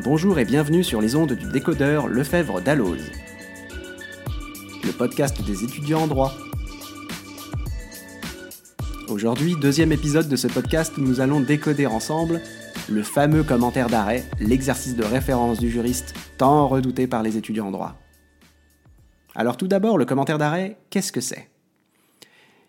Bonjour 0.00 0.38
et 0.38 0.46
bienvenue 0.46 0.82
sur 0.82 1.02
les 1.02 1.16
ondes 1.16 1.34
du 1.34 1.46
décodeur 1.46 2.08
Lefebvre 2.08 2.62
d'Alloz, 2.62 2.98
le 4.84 4.90
podcast 4.90 5.44
des 5.44 5.64
étudiants 5.64 6.04
en 6.04 6.06
droit. 6.06 6.32
Aujourd'hui, 9.08 9.54
deuxième 9.60 9.92
épisode 9.92 10.28
de 10.28 10.36
ce 10.36 10.46
podcast, 10.48 10.94
nous 10.96 11.20
allons 11.20 11.40
décoder 11.40 11.86
ensemble 11.86 12.40
le 12.88 13.02
fameux 13.02 13.42
commentaire 13.42 13.88
d'arrêt, 13.88 14.24
l'exercice 14.40 14.96
de 14.96 15.04
référence 15.04 15.58
du 15.58 15.70
juriste 15.70 16.14
tant 16.38 16.68
redouté 16.68 17.06
par 17.06 17.22
les 17.22 17.36
étudiants 17.36 17.68
en 17.68 17.72
droit. 17.72 17.94
Alors 19.34 19.58
tout 19.58 19.68
d'abord, 19.68 19.98
le 19.98 20.06
commentaire 20.06 20.38
d'arrêt, 20.38 20.78
qu'est-ce 20.88 21.12
que 21.12 21.20
c'est? 21.20 21.50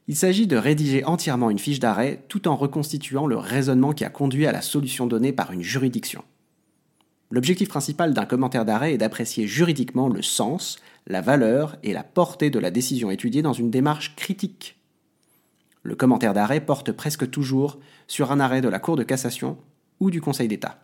Il 0.09 0.17
s'agit 0.17 0.45
de 0.45 0.57
rédiger 0.57 1.05
entièrement 1.05 1.49
une 1.49 1.57
fiche 1.57 1.79
d'arrêt 1.79 2.25
tout 2.27 2.49
en 2.49 2.57
reconstituant 2.57 3.27
le 3.27 3.37
raisonnement 3.37 3.93
qui 3.93 4.03
a 4.03 4.09
conduit 4.09 4.45
à 4.45 4.51
la 4.51 4.61
solution 4.61 5.07
donnée 5.07 5.31
par 5.31 5.53
une 5.53 5.63
juridiction. 5.63 6.25
L'objectif 7.33 7.67
principal 7.67 8.13
d'un 8.13 8.27
commentaire 8.27 8.63
d'arrêt 8.63 8.93
est 8.93 8.99
d'apprécier 8.99 9.47
juridiquement 9.47 10.07
le 10.07 10.21
sens, 10.21 10.77
la 11.07 11.19
valeur 11.19 11.77
et 11.81 11.91
la 11.91 12.03
portée 12.03 12.51
de 12.51 12.59
la 12.59 12.69
décision 12.69 13.09
étudiée 13.09 13.41
dans 13.41 13.53
une 13.53 13.71
démarche 13.71 14.15
critique. 14.15 14.77
Le 15.81 15.95
commentaire 15.95 16.35
d'arrêt 16.35 16.63
porte 16.63 16.91
presque 16.91 17.27
toujours 17.31 17.79
sur 18.05 18.31
un 18.31 18.39
arrêt 18.39 18.61
de 18.61 18.67
la 18.69 18.77
Cour 18.77 18.97
de 18.97 19.03
cassation 19.03 19.57
ou 19.99 20.11
du 20.11 20.21
Conseil 20.21 20.47
d'État. 20.47 20.77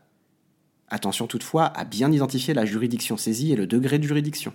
Attention 0.87 1.27
toutefois 1.27 1.65
à 1.65 1.85
bien 1.85 2.11
identifier 2.11 2.55
la 2.55 2.65
juridiction 2.65 3.15
saisie 3.15 3.51
et 3.51 3.55
le 3.55 3.67
degré 3.67 3.99
de 3.99 4.07
juridiction. 4.07 4.51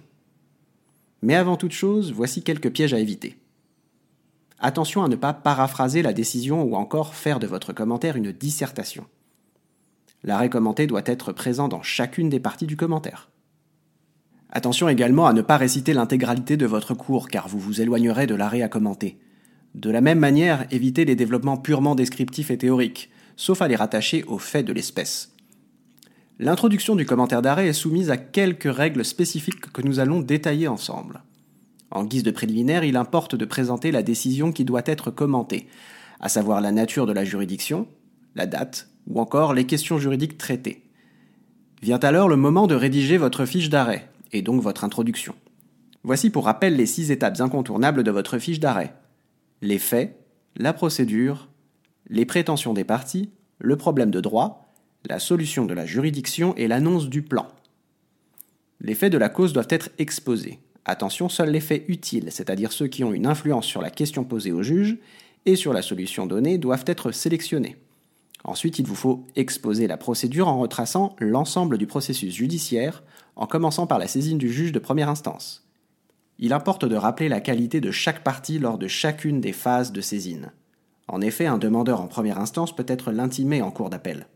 Mais 1.22 1.36
avant 1.36 1.56
toute 1.56 1.70
chose, 1.70 2.10
voici 2.12 2.42
quelques 2.42 2.72
pièges 2.72 2.92
à 2.92 2.98
éviter. 2.98 3.38
Attention 4.58 5.04
à 5.04 5.08
ne 5.08 5.14
pas 5.14 5.32
paraphraser 5.32 6.02
la 6.02 6.12
décision 6.12 6.60
ou 6.64 6.74
encore 6.74 7.14
faire 7.14 7.38
de 7.38 7.46
votre 7.46 7.72
commentaire 7.72 8.16
une 8.16 8.32
dissertation. 8.32 9.06
L'arrêt 10.24 10.48
commenté 10.48 10.86
doit 10.86 11.02
être 11.04 11.32
présent 11.32 11.68
dans 11.68 11.82
chacune 11.82 12.30
des 12.30 12.40
parties 12.40 12.66
du 12.66 12.76
commentaire. 12.76 13.30
Attention 14.50 14.88
également 14.88 15.26
à 15.26 15.32
ne 15.32 15.42
pas 15.42 15.58
réciter 15.58 15.92
l'intégralité 15.92 16.56
de 16.56 16.66
votre 16.66 16.94
cours 16.94 17.28
car 17.28 17.46
vous 17.48 17.58
vous 17.58 17.80
éloignerez 17.80 18.26
de 18.26 18.34
l'arrêt 18.34 18.62
à 18.62 18.68
commenter. 18.68 19.18
De 19.74 19.90
la 19.90 20.00
même 20.00 20.20
manière, 20.20 20.66
évitez 20.70 21.04
les 21.04 21.16
développements 21.16 21.56
purement 21.58 21.94
descriptifs 21.94 22.50
et 22.50 22.58
théoriques, 22.58 23.10
sauf 23.36 23.60
à 23.60 23.68
les 23.68 23.76
rattacher 23.76 24.24
aux 24.24 24.38
faits 24.38 24.64
de 24.64 24.72
l'espèce. 24.72 25.34
L'introduction 26.38 26.96
du 26.96 27.04
commentaire 27.04 27.42
d'arrêt 27.42 27.68
est 27.68 27.72
soumise 27.72 28.10
à 28.10 28.16
quelques 28.16 28.72
règles 28.72 29.04
spécifiques 29.04 29.72
que 29.72 29.82
nous 29.82 29.98
allons 29.98 30.20
détailler 30.20 30.68
ensemble. 30.68 31.22
En 31.90 32.04
guise 32.04 32.22
de 32.22 32.30
préliminaire, 32.30 32.84
il 32.84 32.96
importe 32.96 33.34
de 33.34 33.44
présenter 33.44 33.92
la 33.92 34.02
décision 34.02 34.52
qui 34.52 34.64
doit 34.64 34.82
être 34.86 35.10
commentée, 35.10 35.68
à 36.20 36.28
savoir 36.28 36.60
la 36.60 36.72
nature 36.72 37.06
de 37.06 37.12
la 37.12 37.24
juridiction, 37.24 37.86
la 38.34 38.46
date, 38.46 38.88
ou 39.08 39.20
encore 39.20 39.54
les 39.54 39.66
questions 39.66 39.98
juridiques 39.98 40.38
traitées. 40.38 40.82
Vient 41.82 41.98
alors 41.98 42.28
le 42.28 42.36
moment 42.36 42.66
de 42.66 42.74
rédiger 42.74 43.18
votre 43.18 43.44
fiche 43.44 43.68
d'arrêt, 43.68 44.08
et 44.32 44.42
donc 44.42 44.62
votre 44.62 44.84
introduction. 44.84 45.34
Voici 46.02 46.30
pour 46.30 46.44
rappel 46.44 46.76
les 46.76 46.86
six 46.86 47.10
étapes 47.10 47.40
incontournables 47.40 48.04
de 48.04 48.10
votre 48.10 48.38
fiche 48.38 48.60
d'arrêt. 48.60 48.94
Les 49.62 49.78
faits, 49.78 50.18
la 50.56 50.72
procédure, 50.72 51.48
les 52.08 52.26
prétentions 52.26 52.74
des 52.74 52.84
parties, 52.84 53.30
le 53.58 53.76
problème 53.76 54.10
de 54.10 54.20
droit, 54.20 54.72
la 55.08 55.18
solution 55.18 55.64
de 55.64 55.74
la 55.74 55.86
juridiction 55.86 56.54
et 56.56 56.68
l'annonce 56.68 57.08
du 57.08 57.22
plan. 57.22 57.48
Les 58.80 58.94
faits 58.94 59.12
de 59.12 59.18
la 59.18 59.28
cause 59.28 59.52
doivent 59.52 59.68
être 59.70 59.90
exposés. 59.98 60.58
Attention, 60.84 61.28
seuls 61.28 61.50
les 61.50 61.60
faits 61.60 61.84
utiles, 61.88 62.26
c'est-à-dire 62.30 62.72
ceux 62.72 62.88
qui 62.88 63.04
ont 63.04 63.14
une 63.14 63.26
influence 63.26 63.66
sur 63.66 63.80
la 63.80 63.90
question 63.90 64.24
posée 64.24 64.52
au 64.52 64.62
juge 64.62 64.98
et 65.46 65.56
sur 65.56 65.72
la 65.72 65.82
solution 65.82 66.26
donnée, 66.26 66.58
doivent 66.58 66.84
être 66.86 67.10
sélectionnés. 67.10 67.76
Ensuite, 68.44 68.78
il 68.78 68.86
vous 68.86 68.94
faut 68.94 69.26
exposer 69.36 69.86
la 69.86 69.96
procédure 69.96 70.48
en 70.48 70.58
retraçant 70.58 71.16
l'ensemble 71.18 71.78
du 71.78 71.86
processus 71.86 72.34
judiciaire, 72.34 73.02
en 73.36 73.46
commençant 73.46 73.86
par 73.86 73.98
la 73.98 74.06
saisine 74.06 74.38
du 74.38 74.52
juge 74.52 74.72
de 74.72 74.78
première 74.78 75.08
instance. 75.08 75.66
Il 76.38 76.52
importe 76.52 76.84
de 76.84 76.96
rappeler 76.96 77.28
la 77.28 77.40
qualité 77.40 77.80
de 77.80 77.90
chaque 77.90 78.22
partie 78.22 78.58
lors 78.58 78.76
de 78.76 78.86
chacune 78.86 79.40
des 79.40 79.52
phases 79.52 79.92
de 79.92 80.00
saisine. 80.00 80.52
En 81.08 81.20
effet, 81.20 81.46
un 81.46 81.58
demandeur 81.58 82.00
en 82.00 82.06
première 82.06 82.38
instance 82.38 82.74
peut 82.74 82.86
être 82.86 83.12
l'intimé 83.12 83.62
en 83.62 83.70
cours 83.70 83.90
d'appel. 83.90 84.26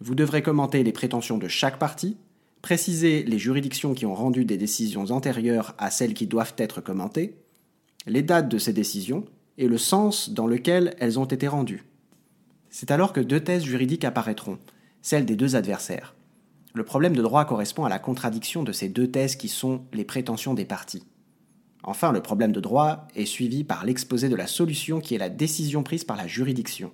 Vous 0.00 0.14
devrez 0.14 0.42
commenter 0.42 0.84
les 0.84 0.92
prétentions 0.92 1.38
de 1.38 1.48
chaque 1.48 1.78
partie, 1.78 2.16
préciser 2.62 3.22
les 3.22 3.38
juridictions 3.38 3.94
qui 3.94 4.06
ont 4.06 4.14
rendu 4.14 4.44
des 4.44 4.56
décisions 4.56 5.10
antérieures 5.10 5.74
à 5.78 5.90
celles 5.90 6.14
qui 6.14 6.26
doivent 6.26 6.54
être 6.58 6.80
commentées, 6.80 7.36
les 8.06 8.22
dates 8.22 8.48
de 8.48 8.58
ces 8.58 8.72
décisions 8.72 9.24
et 9.58 9.68
le 9.68 9.78
sens 9.78 10.30
dans 10.30 10.46
lequel 10.46 10.94
elles 10.98 11.18
ont 11.18 11.24
été 11.24 11.48
rendues. 11.48 11.84
C'est 12.70 12.90
alors 12.90 13.12
que 13.12 13.20
deux 13.20 13.40
thèses 13.40 13.64
juridiques 13.64 14.04
apparaîtront, 14.04 14.58
celles 15.02 15.26
des 15.26 15.36
deux 15.36 15.56
adversaires. 15.56 16.14
Le 16.74 16.84
problème 16.84 17.16
de 17.16 17.22
droit 17.22 17.44
correspond 17.46 17.84
à 17.84 17.88
la 17.88 17.98
contradiction 17.98 18.62
de 18.62 18.72
ces 18.72 18.88
deux 18.88 19.10
thèses 19.10 19.36
qui 19.36 19.48
sont 19.48 19.82
les 19.92 20.04
prétentions 20.04 20.52
des 20.52 20.66
parties. 20.66 21.04
Enfin, 21.82 22.12
le 22.12 22.20
problème 22.20 22.52
de 22.52 22.60
droit 22.60 23.06
est 23.14 23.24
suivi 23.24 23.64
par 23.64 23.84
l'exposé 23.84 24.28
de 24.28 24.36
la 24.36 24.46
solution 24.46 25.00
qui 25.00 25.14
est 25.14 25.18
la 25.18 25.30
décision 25.30 25.82
prise 25.82 26.04
par 26.04 26.16
la 26.16 26.26
juridiction. 26.26 26.92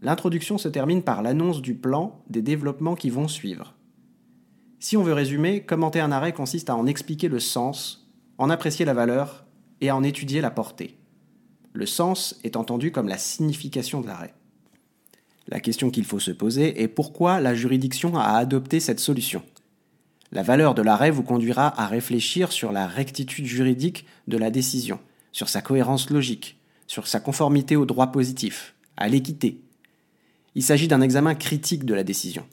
L'introduction 0.00 0.56
se 0.56 0.68
termine 0.68 1.02
par 1.02 1.22
l'annonce 1.22 1.60
du 1.60 1.74
plan 1.74 2.22
des 2.30 2.40
développements 2.40 2.94
qui 2.94 3.10
vont 3.10 3.28
suivre. 3.28 3.74
Si 4.78 4.96
on 4.96 5.02
veut 5.02 5.12
résumer, 5.12 5.62
commenter 5.62 6.00
un 6.00 6.12
arrêt 6.12 6.32
consiste 6.32 6.70
à 6.70 6.76
en 6.76 6.86
expliquer 6.86 7.28
le 7.28 7.40
sens, 7.40 8.08
en 8.38 8.48
apprécier 8.48 8.86
la 8.86 8.94
valeur 8.94 9.44
et 9.82 9.90
à 9.90 9.96
en 9.96 10.02
étudier 10.02 10.40
la 10.40 10.50
portée. 10.50 10.96
Le 11.74 11.84
sens 11.84 12.40
est 12.44 12.56
entendu 12.56 12.92
comme 12.92 13.08
la 13.08 13.18
signification 13.18 14.00
de 14.00 14.06
l'arrêt. 14.06 14.34
La 15.50 15.58
question 15.58 15.90
qu'il 15.90 16.04
faut 16.04 16.20
se 16.20 16.30
poser 16.30 16.80
est 16.80 16.88
pourquoi 16.88 17.40
la 17.40 17.54
juridiction 17.54 18.16
a 18.16 18.36
adopté 18.36 18.78
cette 18.78 19.00
solution. 19.00 19.42
La 20.30 20.44
valeur 20.44 20.74
de 20.74 20.82
l'arrêt 20.82 21.10
vous 21.10 21.24
conduira 21.24 21.80
à 21.80 21.88
réfléchir 21.88 22.52
sur 22.52 22.70
la 22.70 22.86
rectitude 22.86 23.46
juridique 23.46 24.06
de 24.28 24.38
la 24.38 24.52
décision, 24.52 25.00
sur 25.32 25.48
sa 25.48 25.60
cohérence 25.60 26.08
logique, 26.10 26.60
sur 26.86 27.08
sa 27.08 27.18
conformité 27.18 27.74
au 27.74 27.84
droit 27.84 28.12
positif, 28.12 28.74
à 28.96 29.08
l'équité. 29.08 29.60
Il 30.54 30.62
s'agit 30.62 30.86
d'un 30.86 31.00
examen 31.00 31.34
critique 31.34 31.84
de 31.84 31.94
la 31.94 32.04
décision. 32.04 32.46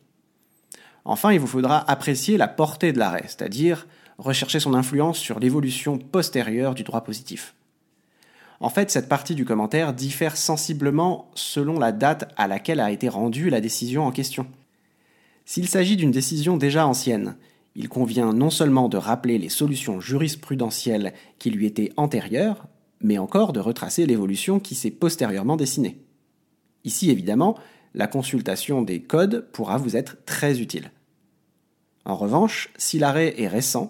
Enfin, 1.06 1.32
il 1.32 1.40
vous 1.40 1.48
faudra 1.48 1.90
apprécier 1.90 2.36
la 2.38 2.48
portée 2.48 2.94
de 2.94 3.00
l'arrêt, 3.00 3.26
c'est-à-dire 3.28 3.88
rechercher 4.18 4.60
son 4.60 4.74
influence 4.74 5.20
sur 5.20 5.40
l'évolution 5.40 6.00
postérieure 6.00 6.74
du 6.74 6.84
droit 6.84 7.04
positif. 7.04 7.54
En 8.60 8.70
fait, 8.70 8.90
cette 8.90 9.10
partie 9.10 9.36
du 9.36 9.46
commentaire 9.46 9.94
diffère 9.94 10.36
sensiblement 10.36 11.30
selon 11.36 11.80
la 11.80 11.92
date 11.92 12.34
à 12.38 12.48
laquelle 12.48 12.80
a 12.80 12.92
été 12.92 13.08
rendue 13.08 13.50
la 13.50 13.62
décision 13.62 14.06
en 14.06 14.12
question. 14.12 14.48
S'il 15.46 15.68
s'agit 15.68 15.96
d'une 15.96 16.12
décision 16.12 16.58
déjà 16.58 16.88
ancienne, 16.88 17.38
il 17.76 17.90
convient 17.90 18.34
non 18.34 18.50
seulement 18.50 18.90
de 18.90 18.98
rappeler 18.98 19.38
les 19.38 19.50
solutions 19.50 20.00
jurisprudentielles 20.00 21.14
qui 21.38 21.52
lui 21.52 21.68
étaient 21.68 21.94
antérieures, 21.96 22.66
mais 23.02 23.20
encore 23.20 23.54
de 23.54 23.60
retracer 23.60 24.08
l'évolution 24.08 24.60
qui 24.60 24.74
s'est 24.74 24.92
postérieurement 24.92 25.56
dessinée. 25.56 26.02
Ici, 26.84 27.12
évidemment, 27.12 27.58
la 27.94 28.08
consultation 28.08 28.82
des 28.82 29.04
codes 29.04 29.48
pourra 29.52 29.78
vous 29.78 29.96
être 29.96 30.18
très 30.26 30.60
utile. 30.60 30.92
En 32.06 32.16
revanche, 32.16 32.70
si 32.78 32.98
l'arrêt 32.98 33.40
est 33.40 33.48
récent, 33.48 33.90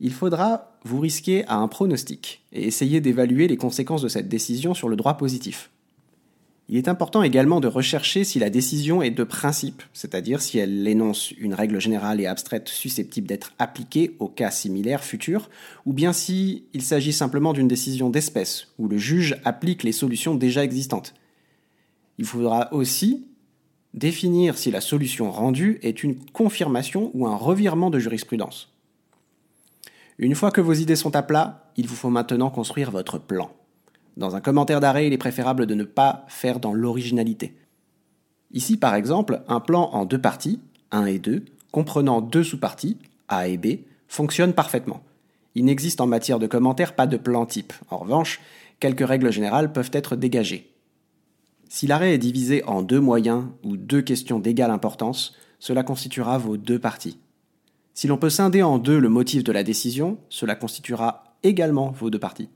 il 0.00 0.12
faudra 0.12 0.72
vous 0.84 1.00
risquer 1.00 1.44
à 1.46 1.56
un 1.56 1.68
pronostic 1.68 2.44
et 2.52 2.66
essayer 2.66 3.00
d'évaluer 3.00 3.48
les 3.48 3.56
conséquences 3.56 4.02
de 4.02 4.08
cette 4.08 4.28
décision 4.28 4.74
sur 4.74 4.88
le 4.88 4.96
droit 4.96 5.16
positif. 5.16 5.70
Il 6.70 6.76
est 6.76 6.88
important 6.88 7.22
également 7.22 7.60
de 7.60 7.66
rechercher 7.66 8.24
si 8.24 8.38
la 8.38 8.50
décision 8.50 9.00
est 9.00 9.10
de 9.10 9.24
principe, 9.24 9.82
c'est-à-dire 9.94 10.42
si 10.42 10.58
elle 10.58 10.86
énonce 10.86 11.30
une 11.32 11.54
règle 11.54 11.80
générale 11.80 12.20
et 12.20 12.26
abstraite 12.26 12.68
susceptible 12.68 13.26
d'être 13.26 13.54
appliquée 13.58 14.14
aux 14.18 14.28
cas 14.28 14.50
similaires 14.50 15.02
futurs, 15.02 15.48
ou 15.86 15.94
bien 15.94 16.12
si 16.12 16.64
il 16.74 16.82
s'agit 16.82 17.14
simplement 17.14 17.54
d'une 17.54 17.68
décision 17.68 18.10
d'espèce, 18.10 18.68
où 18.78 18.86
le 18.86 18.98
juge 18.98 19.40
applique 19.46 19.82
les 19.82 19.92
solutions 19.92 20.34
déjà 20.34 20.62
existantes. 20.62 21.14
Il 22.18 22.26
faudra 22.26 22.72
aussi 22.74 23.26
définir 23.94 24.58
si 24.58 24.70
la 24.70 24.82
solution 24.82 25.30
rendue 25.30 25.78
est 25.82 26.02
une 26.02 26.16
confirmation 26.32 27.10
ou 27.14 27.26
un 27.26 27.36
revirement 27.36 27.88
de 27.88 27.98
jurisprudence. 27.98 28.77
Une 30.18 30.34
fois 30.34 30.50
que 30.50 30.60
vos 30.60 30.72
idées 30.72 30.96
sont 30.96 31.14
à 31.14 31.22
plat, 31.22 31.70
il 31.76 31.86
vous 31.86 31.94
faut 31.94 32.10
maintenant 32.10 32.50
construire 32.50 32.90
votre 32.90 33.18
plan. 33.18 33.52
Dans 34.16 34.34
un 34.34 34.40
commentaire 34.40 34.80
d'arrêt, 34.80 35.06
il 35.06 35.12
est 35.12 35.18
préférable 35.18 35.66
de 35.66 35.76
ne 35.76 35.84
pas 35.84 36.24
faire 36.26 36.58
dans 36.58 36.74
l'originalité. 36.74 37.54
Ici, 38.52 38.76
par 38.76 38.96
exemple, 38.96 39.42
un 39.46 39.60
plan 39.60 39.90
en 39.92 40.04
deux 40.04 40.20
parties, 40.20 40.58
1 40.90 41.06
et 41.06 41.20
2, 41.20 41.44
comprenant 41.70 42.20
deux 42.20 42.42
sous-parties, 42.42 42.98
A 43.28 43.46
et 43.46 43.56
B, 43.56 43.80
fonctionne 44.08 44.54
parfaitement. 44.54 45.02
Il 45.54 45.66
n'existe 45.66 46.00
en 46.00 46.08
matière 46.08 46.40
de 46.40 46.48
commentaire 46.48 46.96
pas 46.96 47.06
de 47.06 47.16
plan 47.16 47.46
type. 47.46 47.72
En 47.90 47.98
revanche, 47.98 48.40
quelques 48.80 49.06
règles 49.06 49.30
générales 49.30 49.72
peuvent 49.72 49.90
être 49.92 50.16
dégagées. 50.16 50.72
Si 51.68 51.86
l'arrêt 51.86 52.14
est 52.14 52.18
divisé 52.18 52.64
en 52.64 52.82
deux 52.82 53.00
moyens 53.00 53.44
ou 53.62 53.76
deux 53.76 54.02
questions 54.02 54.40
d'égale 54.40 54.70
importance, 54.72 55.36
cela 55.60 55.84
constituera 55.84 56.38
vos 56.38 56.56
deux 56.56 56.78
parties. 56.80 57.18
Si 57.98 58.06
l'on 58.06 58.16
peut 58.16 58.30
scinder 58.30 58.62
en 58.62 58.78
deux 58.78 59.00
le 59.00 59.08
motif 59.08 59.42
de 59.42 59.50
la 59.50 59.64
décision, 59.64 60.18
cela 60.28 60.54
constituera 60.54 61.24
également 61.42 61.90
vos 61.90 62.10
deux 62.10 62.18
parties. 62.20 62.48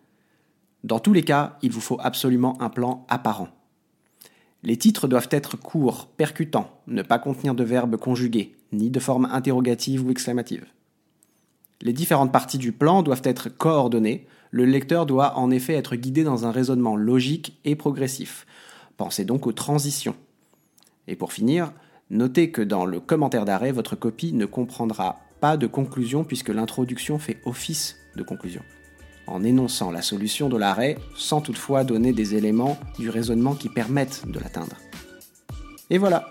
Dans 0.84 1.00
tous 1.00 1.12
les 1.12 1.24
cas, 1.24 1.58
il 1.62 1.72
vous 1.72 1.80
faut 1.80 1.98
absolument 2.00 2.62
un 2.62 2.70
plan 2.70 3.04
apparent. 3.08 3.48
Les 4.62 4.76
titres 4.76 5.08
doivent 5.08 5.26
être 5.32 5.56
courts, 5.56 6.06
percutants, 6.16 6.70
ne 6.86 7.02
pas 7.02 7.18
contenir 7.18 7.56
de 7.56 7.64
verbes 7.64 7.96
conjugués, 7.96 8.54
ni 8.70 8.88
de 8.88 9.00
forme 9.00 9.24
interrogative 9.32 10.06
ou 10.06 10.12
exclamative. 10.12 10.64
Les 11.80 11.92
différentes 11.92 12.30
parties 12.30 12.58
du 12.58 12.70
plan 12.70 13.02
doivent 13.02 13.22
être 13.24 13.48
coordonnées, 13.48 14.28
le 14.52 14.64
lecteur 14.64 15.06
doit 15.06 15.36
en 15.36 15.50
effet 15.50 15.74
être 15.74 15.96
guidé 15.96 16.22
dans 16.22 16.46
un 16.46 16.52
raisonnement 16.52 16.94
logique 16.94 17.58
et 17.64 17.74
progressif. 17.74 18.46
Pensez 18.96 19.24
donc 19.24 19.48
aux 19.48 19.52
transitions. 19.52 20.14
Et 21.08 21.16
pour 21.16 21.32
finir, 21.32 21.72
notez 22.10 22.52
que 22.52 22.62
dans 22.62 22.86
le 22.86 23.00
commentaire 23.00 23.44
d'arrêt, 23.44 23.72
votre 23.72 23.96
copie 23.96 24.32
ne 24.32 24.46
comprendra 24.46 25.18
pas 25.42 25.56
de 25.56 25.66
conclusion 25.66 26.22
puisque 26.22 26.50
l'introduction 26.50 27.18
fait 27.18 27.38
office 27.44 27.96
de 28.14 28.22
conclusion, 28.22 28.62
en 29.26 29.42
énonçant 29.42 29.90
la 29.90 30.00
solution 30.00 30.48
de 30.48 30.56
l'arrêt 30.56 30.98
sans 31.16 31.40
toutefois 31.40 31.82
donner 31.82 32.12
des 32.12 32.36
éléments 32.36 32.78
du 33.00 33.10
raisonnement 33.10 33.54
qui 33.54 33.68
permettent 33.68 34.22
de 34.28 34.38
l'atteindre. 34.38 34.76
Et 35.90 35.98
voilà, 35.98 36.28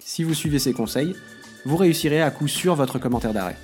si 0.00 0.22
vous 0.22 0.34
suivez 0.34 0.58
ces 0.58 0.74
conseils, 0.74 1.16
vous 1.64 1.78
réussirez 1.78 2.20
à 2.20 2.30
coup 2.30 2.46
sûr 2.46 2.74
votre 2.74 2.98
commentaire 2.98 3.32
d'arrêt. 3.32 3.56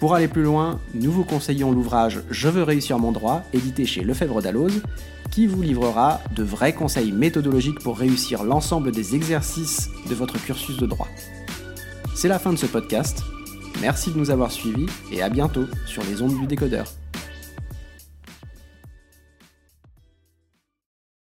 Pour 0.00 0.16
aller 0.16 0.26
plus 0.26 0.42
loin, 0.42 0.80
nous 0.92 1.12
vous 1.12 1.24
conseillons 1.24 1.70
l'ouvrage 1.70 2.22
Je 2.28 2.48
veux 2.48 2.64
réussir 2.64 2.98
mon 2.98 3.12
droit, 3.12 3.44
édité 3.52 3.86
chez 3.86 4.02
Lefebvre 4.02 4.42
Dalloz, 4.42 4.82
qui 5.30 5.46
vous 5.46 5.62
livrera 5.62 6.20
de 6.34 6.42
vrais 6.42 6.74
conseils 6.74 7.12
méthodologiques 7.12 7.80
pour 7.80 7.96
réussir 7.96 8.42
l'ensemble 8.42 8.90
des 8.90 9.14
exercices 9.14 9.90
de 10.10 10.14
votre 10.16 10.42
cursus 10.44 10.76
de 10.76 10.86
droit. 10.86 11.08
C'est 12.16 12.28
la 12.28 12.40
fin 12.40 12.52
de 12.52 12.58
ce 12.58 12.66
podcast. 12.66 13.22
Merci 13.80 14.10
de 14.10 14.18
nous 14.18 14.30
avoir 14.30 14.50
suivis 14.50 14.86
et 15.12 15.22
à 15.22 15.28
bientôt 15.28 15.66
sur 15.86 16.02
les 16.04 16.22
ondes 16.22 16.38
du 16.38 16.46
décodeur. 16.46 16.86